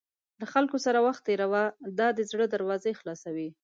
له 0.39 0.45
خلکو 0.53 0.77
سره 0.85 0.99
وخت 1.07 1.21
تېروه، 1.27 1.63
دا 1.99 2.07
د 2.17 2.19
زړه 2.31 2.45
دروازې 2.53 2.91
خلاصوي. 2.99 3.49